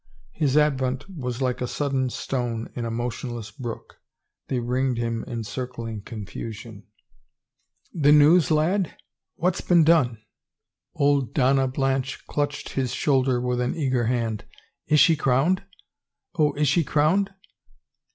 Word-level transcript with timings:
His 0.31 0.57
advent 0.57 1.05
was 1.15 1.43
like 1.43 1.61
a 1.61 1.67
sudden 1.67 2.09
stone 2.09 2.71
in 2.75 2.85
a 2.85 2.89
motionless 2.89 3.51
brook; 3.51 3.97
they 4.47 4.59
ringed 4.59 4.97
him 4.97 5.23
in 5.25 5.43
circling 5.43 6.01
confusion. 6.01 6.87
253; 7.93 8.01
THE 8.01 8.09
FAVOR 8.09 8.09
OF 8.09 8.09
KINGS 8.09 8.15
"The 8.15 8.25
news, 8.25 8.51
lad? 8.57 8.97
What's 9.35 9.61
been 9.61 9.83
done?" 9.83 10.17
Old 10.95 11.35
Donna 11.35 11.67
Blanche 11.67 12.25
clutched 12.25 12.69
his 12.69 12.91
shoulder 12.95 13.39
with 13.39 13.61
an 13.61 13.75
eager 13.75 14.05
hand. 14.07 14.45
Is 14.87 14.99
she 14.99 15.15
crowned? 15.15 15.65
Oh, 16.33 16.53
is 16.53 16.67
she 16.67 16.83
crowned 16.83 17.35